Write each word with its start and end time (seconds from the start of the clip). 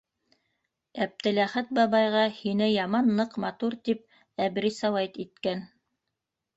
Әптеләхәт 1.05 1.69
бабайға 1.79 2.25
һине 2.39 2.71
яман 2.71 3.13
ныҡ 3.23 3.39
матур 3.47 3.79
тип 3.87 4.05
әбрисават 4.49 5.25
иткән. 5.29 5.67